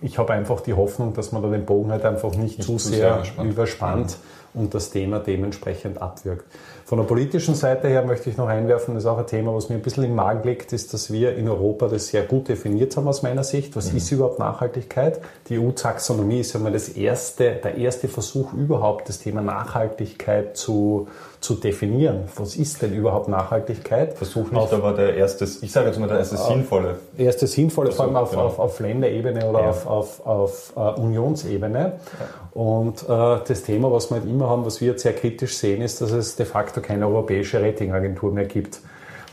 ich 0.00 0.18
habe 0.18 0.32
einfach 0.32 0.60
die 0.60 0.74
Hoffnung, 0.74 1.14
dass 1.14 1.32
man 1.32 1.42
da 1.42 1.48
den 1.48 1.64
Bogen 1.64 1.90
halt 1.90 2.04
einfach 2.04 2.34
nicht, 2.34 2.58
nicht 2.58 2.66
zu, 2.66 2.78
sehr, 2.78 3.22
sehr 3.24 3.44
überspannt 3.44 4.10
mhm. 4.10 4.43
Und 4.54 4.74
das 4.74 4.90
Thema 4.90 5.18
dementsprechend 5.18 6.00
abwirkt. 6.00 6.46
Von 6.86 6.98
der 6.98 7.06
politischen 7.06 7.54
Seite 7.54 7.88
her 7.88 8.04
möchte 8.04 8.28
ich 8.28 8.36
noch 8.36 8.46
einwerfen, 8.46 8.94
das 8.94 9.04
ist 9.04 9.08
auch 9.08 9.16
ein 9.16 9.26
Thema, 9.26 9.54
was 9.54 9.70
mir 9.70 9.76
ein 9.76 9.80
bisschen 9.80 10.04
im 10.04 10.14
Magen 10.14 10.46
liegt, 10.46 10.72
ist, 10.74 10.92
dass 10.92 11.10
wir 11.10 11.34
in 11.34 11.48
Europa 11.48 11.88
das 11.88 12.08
sehr 12.08 12.22
gut 12.22 12.48
definiert 12.48 12.94
haben 12.96 13.08
aus 13.08 13.22
meiner 13.22 13.42
Sicht. 13.42 13.74
Was 13.74 13.90
mhm. 13.90 13.96
ist 13.96 14.12
überhaupt 14.12 14.38
Nachhaltigkeit? 14.38 15.20
Die 15.48 15.58
EU-Taxonomie 15.58 16.40
ist 16.40 16.52
ja 16.52 16.60
mal 16.60 16.72
das 16.72 16.90
erste, 16.90 17.52
der 17.52 17.76
erste 17.76 18.06
Versuch 18.08 18.52
überhaupt, 18.52 19.08
das 19.08 19.18
Thema 19.18 19.40
Nachhaltigkeit 19.40 20.58
zu, 20.58 21.08
zu 21.40 21.54
definieren. 21.54 22.24
Was 22.36 22.54
ist 22.54 22.82
denn 22.82 22.94
überhaupt 22.94 23.28
Nachhaltigkeit? 23.28 24.14
Versuch 24.14 24.50
nicht, 24.50 24.60
auf, 24.60 24.72
aber 24.72 24.92
der 24.92 25.16
erste, 25.16 25.44
ich 25.44 25.72
sage 25.72 25.88
jetzt 25.88 25.98
mal 25.98 26.08
der 26.08 26.18
erste 26.18 26.36
sinnvolle. 26.36 26.96
Erste 27.16 27.46
sinnvolle, 27.46 27.92
vor 27.92 28.04
allem 28.04 28.16
auf, 28.16 28.30
genau. 28.30 28.44
auf, 28.44 28.58
auf 28.58 28.80
Länderebene 28.80 29.46
oder 29.46 29.60
ja. 29.60 29.70
auf, 29.70 29.86
auf, 29.86 30.26
auf 30.26 30.72
uh, 30.76 31.00
Unionsebene. 31.00 31.78
Ja. 31.78 32.60
Und 32.60 33.02
uh, 33.08 33.38
das 33.46 33.62
Thema, 33.62 33.90
was 33.90 34.10
wir 34.10 34.18
halt 34.18 34.28
immer 34.28 34.43
haben, 34.48 34.64
was 34.64 34.80
wir 34.80 34.92
jetzt 34.92 35.02
sehr 35.02 35.12
kritisch 35.12 35.56
sehen, 35.56 35.82
ist, 35.82 36.00
dass 36.00 36.12
es 36.12 36.36
de 36.36 36.46
facto 36.46 36.80
keine 36.80 37.06
europäische 37.06 37.62
Ratingagentur 37.62 38.32
mehr 38.32 38.46
gibt. 38.46 38.80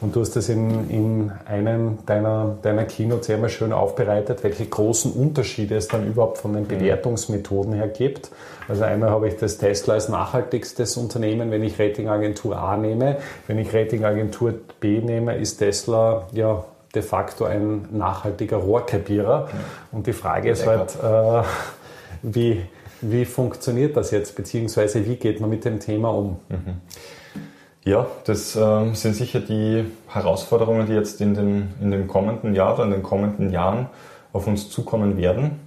Und 0.01 0.15
du 0.15 0.22
hast 0.22 0.36
das 0.36 0.50
in, 0.50 0.89
in 0.89 1.32
einem 1.46 2.00
deiner, 2.08 2.58
deiner 2.63 2.86
Keynotes 2.86 3.27
sehr 3.27 3.38
mal 3.38 3.50
schön 3.50 3.72
aufbereitet, 3.72 4.44
welche 4.44 4.65
großen 4.65 5.12
Unterschiede 5.12 5.75
es 5.75 5.88
dann 5.88 6.08
überhaupt 6.08 6.39
von 6.39 6.53
den 6.53 6.63
mhm. 6.63 6.70
Bewertungsmethoden 6.70 7.74
her 7.74 7.88
gibt. 7.88 8.32
Also 8.68 8.84
einmal 8.84 9.12
habe 9.12 9.27
ich 9.27 9.38
das 9.38 9.60
Tesla 9.60 9.94
als 9.94 10.10
nachhaltigstes 10.10 10.98
Unternehmen, 10.98 11.51
wenn 11.51 11.63
ich 11.63 11.80
Ratingagentur 11.80 12.58
A 12.58 12.77
nehme. 12.77 13.18
Wenn 13.46 13.60
ich 13.60 13.74
Ratingagentur 13.74 14.56
B 14.80 15.01
nehme, 15.01 15.36
ist 15.38 15.58
Tesla 15.58 16.27
ja 16.32 16.63
de 16.96 17.03
facto 17.03 17.46
ein 17.46 17.88
nachhaltiger 17.91 18.58
Rohrkrepierer. 18.58 19.50
Und 19.91 20.08
die 20.08 20.13
Frage 20.13 20.50
ist 20.50 20.65
halt, 20.65 20.96
äh, 20.96 21.44
wie, 22.24 22.63
wie 23.01 23.25
funktioniert 23.25 23.98
das 23.98 24.12
jetzt, 24.12 24.36
beziehungsweise 24.36 25.05
wie 25.05 25.15
geht 25.15 25.41
man 25.41 25.50
mit 25.50 25.65
dem 25.65 25.79
Thema 25.79 26.10
um? 26.10 26.39
Mhm. 26.50 26.81
Ja, 27.84 28.05
das 28.25 28.55
ähm, 28.55 28.93
sind 28.93 29.15
sicher 29.15 29.39
die 29.39 29.86
Herausforderungen, 30.08 30.86
die 30.86 30.93
jetzt 30.93 31.20
in, 31.20 31.34
den, 31.34 31.74
in 31.81 31.89
dem 31.89 32.08
kommenden 32.08 32.53
Jahr 32.53 32.75
oder 32.75 32.84
in 32.84 32.91
den 32.91 33.01
kommenden 33.01 33.51
Jahren 33.51 33.88
auf 34.34 34.46
uns 34.46 34.70
zukommen 34.70 35.17
werden. 35.17 35.60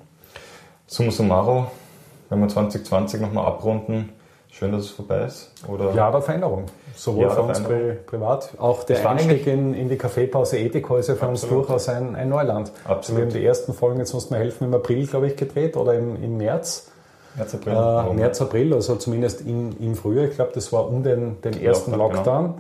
Summa 0.86 1.10
summarum, 1.10 1.66
wenn 2.28 2.40
wir 2.40 2.48
2020 2.48 3.20
nochmal 3.20 3.46
abrunden, 3.46 4.10
schön, 4.52 4.70
dass 4.70 4.82
es 4.82 4.90
vorbei 4.90 5.24
ist. 5.24 5.50
Oder 5.66 5.92
Jahr 5.92 6.12
der 6.12 6.22
Veränderung. 6.22 6.66
Sowohl 6.94 7.30
für 7.30 7.42
uns 7.42 7.60
pri 7.60 7.94
privat, 8.06 8.50
auch 8.58 8.84
der 8.84 9.10
Einstieg 9.10 9.48
in, 9.48 9.74
in 9.74 9.88
die 9.88 9.96
Kaffeepause 9.96 10.58
Ethikhäuser 10.58 11.16
für 11.16 11.26
Absolut. 11.26 11.56
uns 11.56 11.66
durchaus 11.66 11.88
ein, 11.88 12.14
ein 12.14 12.28
Neuland. 12.28 12.70
Absolut. 12.84 13.18
Wir 13.18 13.26
haben 13.26 13.32
die 13.34 13.44
ersten 13.44 13.74
Folgen, 13.74 13.98
jetzt 13.98 14.14
muss 14.14 14.30
man 14.30 14.38
helfen, 14.38 14.68
im 14.68 14.74
April, 14.74 15.04
glaube 15.08 15.26
ich, 15.26 15.36
gedreht 15.36 15.76
oder 15.76 15.94
im, 15.94 16.22
im 16.22 16.36
März. 16.36 16.92
März, 17.36 17.54
April. 17.54 17.72
Äh, 17.74 18.14
März, 18.14 18.42
April, 18.42 18.74
also 18.74 18.96
zumindest 18.96 19.40
in, 19.40 19.76
im 19.78 19.94
Frühjahr. 19.94 20.26
Ich 20.26 20.36
glaube, 20.36 20.52
das 20.54 20.72
war 20.72 20.88
um 20.88 21.02
den, 21.02 21.40
den 21.42 21.60
ersten 21.60 21.92
Lockdown. 21.92 22.54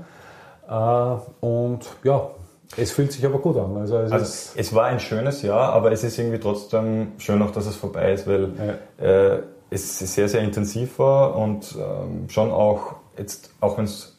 Genau. 0.66 1.20
Äh, 1.42 1.46
und 1.46 1.80
ja, 2.02 2.30
es 2.76 2.92
fühlt 2.92 3.12
sich 3.12 3.24
aber 3.24 3.38
gut 3.38 3.56
an. 3.56 3.76
Also, 3.76 3.98
es, 3.98 4.12
also 4.12 4.52
es, 4.56 4.74
war 4.74 4.86
ein 4.86 5.00
schönes 5.00 5.42
Jahr, 5.42 5.72
aber 5.72 5.92
es 5.92 6.02
ist 6.02 6.18
irgendwie 6.18 6.38
trotzdem 6.38 7.12
schön 7.18 7.40
auch, 7.42 7.50
dass 7.50 7.66
es 7.66 7.76
vorbei 7.76 8.12
ist, 8.12 8.26
weil 8.26 8.50
ja. 8.98 9.06
äh, 9.06 9.42
es 9.70 9.98
sehr, 9.98 10.28
sehr 10.28 10.40
intensiv 10.40 10.98
war 10.98 11.36
und 11.36 11.76
ähm, 11.78 12.28
schon 12.28 12.50
auch, 12.50 12.96
jetzt, 13.16 13.50
auch 13.60 13.78
wenn 13.78 13.84
es 13.84 14.14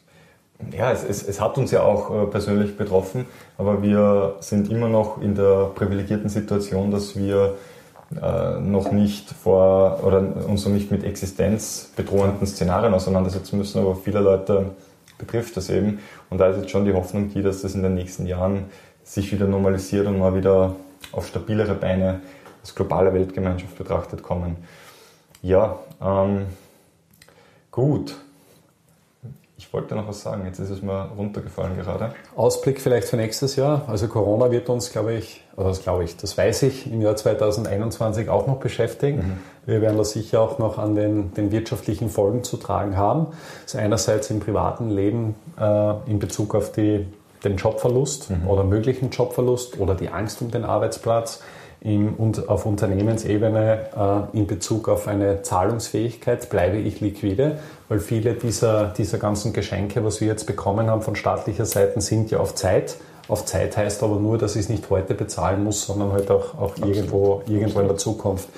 ja, 0.74 0.90
es, 0.90 1.04
es, 1.04 1.22
es, 1.22 1.40
hat 1.40 1.58
uns 1.58 1.70
ja 1.70 1.82
auch 1.82 2.10
äh, 2.10 2.26
persönlich 2.26 2.78
betroffen, 2.78 3.26
aber 3.58 3.82
wir 3.82 4.36
sind 4.40 4.70
immer 4.70 4.88
noch 4.88 5.20
in 5.20 5.34
der 5.34 5.70
privilegierten 5.74 6.30
Situation, 6.30 6.90
dass 6.90 7.14
wir 7.14 7.54
äh, 8.14 8.60
noch 8.60 8.92
nicht 8.92 9.30
vor 9.30 10.00
oder 10.04 10.18
uns 10.46 10.64
noch 10.64 10.72
nicht 10.72 10.90
mit 10.90 11.02
existenzbedrohenden 11.02 12.46
Szenarien 12.46 12.94
auseinandersetzen 12.94 13.58
müssen, 13.58 13.80
aber 13.80 13.96
viele 13.96 14.20
Leute 14.20 14.66
betrifft 15.18 15.56
das 15.56 15.70
eben. 15.70 15.98
Und 16.30 16.38
da 16.38 16.48
ist 16.48 16.58
jetzt 16.58 16.70
schon 16.70 16.84
die 16.84 16.92
Hoffnung 16.92 17.30
die, 17.30 17.42
dass 17.42 17.62
das 17.62 17.74
in 17.74 17.82
den 17.82 17.94
nächsten 17.94 18.26
Jahren 18.26 18.66
sich 19.02 19.32
wieder 19.32 19.46
normalisiert 19.46 20.06
und 20.06 20.18
mal 20.18 20.34
wieder 20.34 20.76
auf 21.12 21.26
stabilere 21.26 21.74
Beine 21.74 22.20
als 22.60 22.74
globale 22.74 23.12
Weltgemeinschaft 23.12 23.76
betrachtet 23.76 24.22
kommen. 24.22 24.56
Ja, 25.42 25.78
ähm, 26.00 26.46
gut. 27.70 28.16
Ich 29.58 29.72
wollte 29.72 29.94
noch 29.94 30.06
was 30.06 30.20
sagen, 30.20 30.44
jetzt 30.44 30.58
ist 30.58 30.68
es 30.68 30.82
mir 30.82 31.10
runtergefallen 31.16 31.76
gerade. 31.76 32.14
Ausblick 32.36 32.78
vielleicht 32.78 33.08
für 33.08 33.16
nächstes 33.16 33.56
Jahr. 33.56 33.84
Also 33.88 34.06
Corona 34.06 34.50
wird 34.50 34.68
uns, 34.68 34.92
glaube 34.92 35.14
ich, 35.14 35.42
oder 35.56 35.68
das 35.68 35.82
glaube 35.82 36.04
ich, 36.04 36.14
das 36.18 36.36
weiß 36.36 36.64
ich, 36.64 36.92
im 36.92 37.00
Jahr 37.00 37.16
2021 37.16 38.28
auch 38.28 38.46
noch 38.46 38.58
beschäftigen. 38.58 39.16
Mhm. 39.16 39.38
Wir 39.64 39.80
werden 39.80 39.96
da 39.96 40.04
sicher 40.04 40.42
auch 40.42 40.58
noch 40.58 40.76
an 40.76 40.94
den, 40.94 41.32
den 41.32 41.52
wirtschaftlichen 41.52 42.10
Folgen 42.10 42.44
zu 42.44 42.58
tragen 42.58 42.98
haben. 42.98 43.28
Das 43.64 43.74
ist 43.74 43.80
einerseits 43.80 44.30
im 44.30 44.40
privaten 44.40 44.90
Leben 44.90 45.34
äh, 45.58 45.94
in 46.06 46.18
Bezug 46.18 46.54
auf 46.54 46.72
die, 46.72 47.06
den 47.42 47.56
Jobverlust 47.56 48.30
mhm. 48.30 48.48
oder 48.48 48.62
möglichen 48.62 49.08
Jobverlust 49.08 49.80
oder 49.80 49.94
die 49.94 50.10
Angst 50.10 50.42
um 50.42 50.50
den 50.50 50.66
Arbeitsplatz 50.66 51.42
im, 51.80 52.14
und 52.14 52.48
auf 52.48 52.66
Unternehmensebene 52.66 54.28
äh, 54.32 54.36
in 54.36 54.46
Bezug 54.46 54.88
auf 54.88 55.08
eine 55.08 55.42
Zahlungsfähigkeit, 55.42 56.48
bleibe 56.50 56.78
ich 56.78 57.00
liquide, 57.00 57.58
weil 57.88 58.00
viele 58.00 58.34
dieser, 58.34 58.86
dieser 58.88 59.18
ganzen 59.18 59.52
Geschenke, 59.52 60.04
was 60.04 60.20
wir 60.20 60.28
jetzt 60.28 60.46
bekommen 60.46 60.88
haben 60.88 61.02
von 61.02 61.16
staatlicher 61.16 61.66
Seite, 61.66 62.00
sind 62.00 62.30
ja 62.30 62.38
auf 62.38 62.54
Zeit. 62.54 62.96
Auf 63.28 63.44
Zeit 63.44 63.76
heißt 63.76 64.02
aber 64.02 64.16
nur, 64.16 64.38
dass 64.38 64.54
ich 64.56 64.62
es 64.62 64.68
nicht 64.68 64.88
heute 64.90 65.14
bezahlen 65.14 65.64
muss, 65.64 65.84
sondern 65.86 66.12
halt 66.12 66.30
auch, 66.30 66.58
auch 66.58 66.76
irgendwo, 66.78 67.42
irgendwo 67.48 67.80
in 67.80 67.88
der 67.88 67.96
Zukunft. 67.96 68.48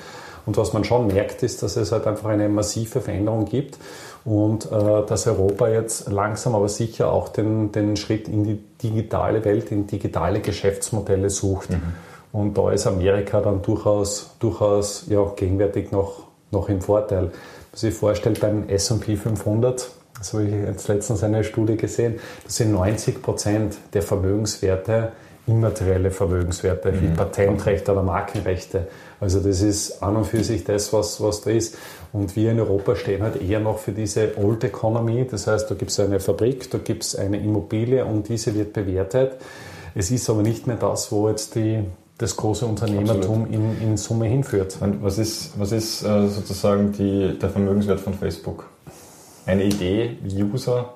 Und 0.47 0.57
was 0.57 0.73
man 0.73 0.85
schon 0.85 1.09
merkt, 1.09 1.43
ist, 1.43 1.63
dass 1.63 1.77
es 1.77 1.93
halt 1.93 2.07
einfach 2.07 2.31
eine 2.31 2.49
massive 2.49 3.01
Veränderung 3.03 3.45
gibt 3.45 3.79
und 4.25 4.71
äh, 4.73 5.05
dass 5.07 5.27
Europa 5.27 5.69
jetzt 5.69 6.11
langsam 6.11 6.55
aber 6.55 6.69
sicher 6.69 7.13
auch 7.13 7.29
den, 7.29 7.73
den 7.73 7.97
Schritt 7.97 8.29
in 8.29 8.45
die 8.45 8.59
digitale 8.83 9.45
Welt, 9.45 9.71
in 9.71 9.87
digitale 9.87 10.41
Geschäftsmodelle 10.41 11.31
sucht. 11.31 11.71
Mhm. 11.71 11.83
Und 12.33 12.57
da 12.57 12.71
ist 12.71 12.87
Amerika 12.87 13.41
dann 13.41 13.63
durchaus, 13.63 14.35
durchaus 14.39 15.07
ja, 15.09 15.25
gegenwärtig 15.35 15.93
noch, 15.93 16.25
noch 16.51 16.69
im 16.69 16.81
Vorteil. 16.81 17.25
Wenn 17.25 17.31
man 17.31 17.79
sich 17.79 17.95
vorstellt, 17.95 18.41
beim 18.41 18.69
S&P 18.69 19.17
500, 19.17 19.91
das 20.19 20.33
habe 20.33 20.45
ich 20.45 20.53
jetzt 20.53 20.89
letztens 20.89 21.23
eine 21.23 21.45
Studie 21.45 21.77
gesehen, 21.77 22.19
das 22.45 22.57
sind 22.57 22.73
90 22.73 23.23
Prozent 23.23 23.77
der 23.95 24.03
Vermögenswerte 24.03 25.13
immaterielle 25.49 26.11
Vermögenswerte, 26.11 26.93
wie 27.01 27.07
mhm. 27.07 27.15
Patentrechte 27.15 27.93
oder 27.93 28.03
Markenrechte. 28.03 28.87
Also 29.19 29.41
das 29.41 29.63
ist 29.63 30.03
an 30.03 30.17
und 30.17 30.27
für 30.27 30.45
sich 30.45 30.63
das, 30.65 30.93
was, 30.93 31.21
was 31.21 31.41
da 31.41 31.51
ist. 31.51 31.77
Und 32.13 32.37
wir 32.37 32.53
in 32.53 32.61
Europa 32.61 32.95
stehen 32.95 33.23
halt 33.23 33.41
eher 33.41 33.59
noch 33.59 33.79
für 33.79 33.93
diese 33.93 34.37
Old 34.39 34.63
Economy. 34.63 35.27
Das 35.29 35.47
heißt, 35.47 35.71
da 35.71 35.75
gibt 35.75 35.91
es 35.91 35.99
eine 35.99 36.21
Fabrik, 36.21 36.71
da 36.71 36.79
gibt 36.79 37.03
es 37.03 37.17
eine 37.17 37.39
Immobilie 37.39 38.05
und 38.05 38.29
diese 38.29 38.55
wird 38.55 38.75
bewertet. 38.75 39.33
Es 39.95 40.11
ist 40.11 40.29
aber 40.31 40.43
nicht 40.43 40.67
mehr 40.67 40.77
das, 40.77 41.11
wo 41.11 41.29
jetzt 41.29 41.55
die, 41.55 41.83
das 42.19 42.37
große 42.37 42.67
Unternehmertum 42.67 43.47
in, 43.51 43.81
in, 43.81 43.97
Summe 43.97 44.27
hinführt. 44.27 44.77
Und 44.81 45.03
was 45.03 45.19
ist, 45.19 45.59
was 45.59 45.73
ist 45.73 46.03
äh, 46.03 46.27
sozusagen 46.27 46.93
die, 46.93 47.39
der 47.39 47.49
Vermögenswert 47.49 48.01
von 48.01 48.13
Facebook? 48.13 48.67
Eine 49.47 49.65
Idee, 49.65 50.19
User, 50.25 50.95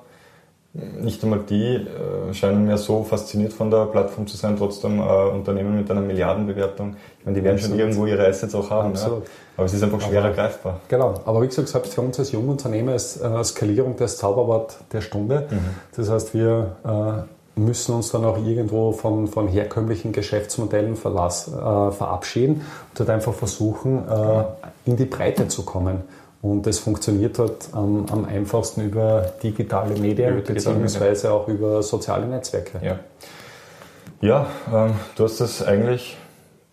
nicht 0.73 1.23
einmal 1.23 1.39
die 1.47 1.75
äh, 1.75 2.33
scheinen 2.33 2.65
mir 2.65 2.77
so 2.77 3.03
fasziniert 3.03 3.53
von 3.53 3.69
der 3.69 3.85
Plattform 3.85 4.25
zu 4.25 4.35
sein, 4.37 4.57
trotzdem 4.57 4.99
äh, 4.99 5.03
Unternehmen 5.03 5.77
mit 5.77 5.89
einer 5.89 6.01
Milliardenbewertung. 6.01 6.95
Ich 7.19 7.25
meine, 7.25 7.37
die 7.37 7.43
werden 7.43 7.57
Absolut. 7.57 7.77
schon 7.77 7.87
irgendwo 7.87 8.05
ihre 8.07 8.27
Assets 8.27 8.55
auch 8.55 8.69
haben. 8.71 8.95
Ja? 8.95 9.21
Aber 9.55 9.65
es 9.65 9.73
ist 9.73 9.83
einfach 9.83 10.01
schwerer 10.01 10.25
aber, 10.25 10.33
greifbar. 10.33 10.79
Genau. 10.87 11.21
Aber 11.25 11.43
wie 11.43 11.47
gesagt, 11.47 11.67
selbst 11.67 11.93
für 11.93 12.01
uns 12.01 12.17
als 12.17 12.31
Jungunternehmer 12.31 12.95
ist 12.95 13.21
äh, 13.21 13.43
Skalierung 13.43 13.95
das 13.97 14.17
Zauberwort 14.17 14.77
der 14.91 15.01
Stunde. 15.01 15.47
Mhm. 15.49 15.57
Das 15.95 16.09
heißt, 16.09 16.33
wir 16.33 16.75
äh, 16.83 17.42
müssen 17.55 17.93
uns 17.93 18.11
dann 18.11 18.25
auch 18.25 18.37
irgendwo 18.37 18.91
von, 18.91 19.27
von 19.27 19.47
herkömmlichen 19.47 20.11
Geschäftsmodellen 20.11 20.95
verlass, 20.95 21.47
äh, 21.47 21.91
verabschieden 21.91 22.61
und 22.91 22.99
halt 22.99 23.09
einfach 23.09 23.33
versuchen, 23.33 24.07
äh, 24.07 24.43
in 24.85 24.97
die 24.97 25.05
Breite 25.05 25.47
zu 25.47 25.63
kommen. 25.63 26.01
Und 26.41 26.65
das 26.67 26.79
funktioniert 26.79 27.39
halt 27.39 27.69
am, 27.71 28.05
am 28.11 28.25
einfachsten 28.25 28.81
über 28.81 29.31
digitale 29.41 29.97
Medien 29.97 30.37
über 30.37 30.53
beziehungsweise 30.53 31.31
auch 31.31 31.47
über 31.47 31.81
soziale 31.83 32.25
Netzwerke. 32.25 32.79
Ja, 32.83 32.99
ja 34.19 34.47
ähm, 34.73 34.95
du 35.15 35.23
hast 35.23 35.39
das 35.39 35.63
eigentlich 35.63 36.17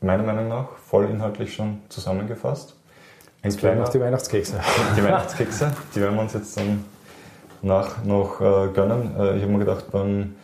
meiner 0.01 0.25
Meinung 0.25 0.49
nach 0.49 0.71
voll 0.89 1.05
inhaltlich 1.05 1.55
schon 1.55 1.79
zusammengefasst. 1.89 2.75
Ein 3.43 3.57
kleiner, 3.57 3.83
noch 3.83 3.89
die 3.89 4.01
Weihnachtskekse. 4.01 4.61
Die 4.97 5.03
Weihnachtskekse, 5.03 5.73
die 5.95 6.01
werden 6.01 6.15
wir 6.15 6.23
uns 6.23 6.35
jetzt 6.35 6.59
dann 6.59 6.85
nach 7.63 8.05
noch 8.05 8.41
äh, 8.41 8.69
gönnen. 8.75 9.15
Äh, 9.19 9.37
ich 9.37 9.43
habe 9.43 9.53
mir 9.53 9.61
gedacht, 9.61 9.91
beim 9.91 10.35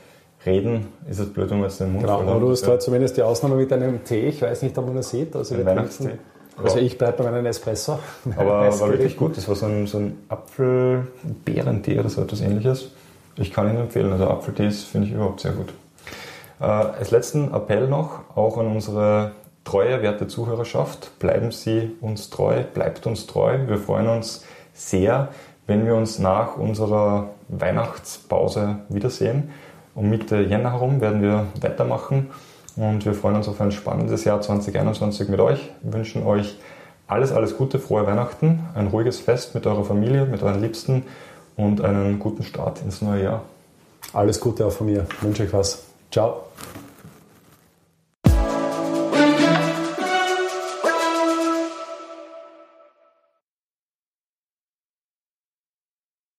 reden, 0.47 0.87
ist 1.09 1.19
es 1.19 1.33
blöd, 1.33 1.51
wenn 1.51 1.59
man 1.59 1.69
jetzt 1.69 1.81
den 1.81 1.93
Mund 1.93 2.05
genau, 2.05 2.21
aber 2.21 2.41
du 2.41 2.51
hast 2.51 2.67
heute 2.67 2.79
zumindest 2.79 3.17
die 3.17 3.23
Ausnahme 3.23 3.57
mit 3.57 3.71
deinem 3.71 4.05
Tee. 4.05 4.29
Ich 4.29 4.41
weiß 4.41 4.63
nicht, 4.63 4.79
ob 4.79 4.87
man 4.87 4.97
das 4.97 5.11
sieht. 5.11 5.35
Also 5.35 5.57
den 5.57 5.67
Weihnachtstee. 5.67 6.13
Also 6.63 6.79
ich 6.79 6.97
bleibe 6.97 7.23
bei 7.23 7.31
meinem 7.31 7.47
Espresso. 7.47 7.99
Aber 8.37 8.71
war 8.81 8.89
wirklich 8.89 9.17
gut. 9.17 9.37
Das 9.37 9.47
war 9.49 9.57
so 9.57 9.67
ein, 9.67 9.87
so 9.87 9.99
ein 9.99 10.19
Apfelbeerentee 10.29 11.99
oder 11.99 12.09
so 12.09 12.23
etwas 12.23 12.41
ähnliches. 12.41 12.93
Ich 13.37 13.53
kann 13.53 13.69
Ihnen 13.69 13.79
empfehlen. 13.79 14.11
Also 14.13 14.27
Apfeltees 14.29 14.85
finde 14.85 15.09
ich 15.09 15.15
überhaupt 15.15 15.41
sehr 15.41 15.53
gut. 15.53 15.73
Äh, 16.61 16.65
als 16.65 17.11
letzten 17.11 17.53
Appell 17.53 17.89
noch, 17.89 18.21
auch 18.35 18.57
an 18.57 18.69
unsere 18.69 19.33
treue, 19.65 20.01
werte 20.01 20.29
Zuhörerschaft. 20.29 21.19
Bleiben 21.19 21.51
Sie 21.53 21.91
uns 22.01 22.31
treu, 22.31 22.63
bleibt 22.73 23.07
uns 23.07 23.27
treu. 23.27 23.59
Wir 23.67 23.77
freuen 23.77 24.09
uns 24.09 24.45
sehr, 24.73 25.29
wenn 25.67 25.85
wir 25.85 25.95
uns 25.95 26.19
nach 26.19 26.57
unserer 26.57 27.31
Weihnachtspause 27.49 28.79
wiedersehen. 28.89 29.51
Um 29.97 30.11
Mitte 30.11 30.43
Jänner 30.43 30.73
herum 30.73 31.01
werden 31.01 31.23
wir 31.23 31.47
weitermachen 31.63 32.29
und 32.77 33.07
wir 33.07 33.15
freuen 33.15 33.37
uns 33.37 33.49
auf 33.49 33.59
ein 33.63 33.73
spannendes 33.73 34.25
Jahr 34.25 34.43
2021 34.43 35.31
mit 35.31 35.41
euch. 35.41 35.71
Wir 35.83 35.95
wünschen 35.95 36.23
euch 36.23 36.59
alles, 37.09 37.33
alles 37.33 37.57
Gute, 37.57 37.79
frohe 37.79 38.07
Weihnachten, 38.07 38.61
ein 38.75 38.89
ruhiges 38.89 39.19
Fest 39.21 39.55
mit 39.55 39.67
eurer 39.67 39.85
Familie, 39.85 40.27
mit 40.27 40.43
euren 40.43 40.61
Liebsten 40.61 41.05
und 41.57 41.81
einen 41.81 42.19
guten 42.19 42.43
Start 42.43 42.83
ins 42.83 43.01
neue 43.01 43.25
Jahr. 43.25 43.43
Alles 44.13 44.39
Gute 44.39 44.67
auch 44.67 44.73
von 44.73 44.87
mir. 44.87 45.07
Ich 45.11 45.23
wünsche 45.23 45.45
euch 45.45 45.53
was. 45.55 45.85
Ciao. 46.13 46.43